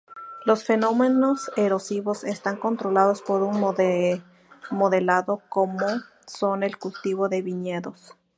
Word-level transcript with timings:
Los 0.45 0.63
fenómenos 0.65 1.51
erosivos 1.55 2.23
están 2.23 2.57
controlados 2.57 3.21
por 3.21 3.43
un 3.43 3.59
modelado 3.59 5.43
como 5.47 5.85
son 6.25 6.63
el 6.63 6.79
cultivo 6.79 7.29
de 7.29 7.43
viñedos. 7.43 8.17